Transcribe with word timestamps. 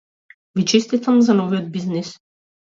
Ви 0.59 0.63
честитам 0.71 1.19
за 1.27 1.35
новиот 1.41 1.69
бизнис. 1.77 2.11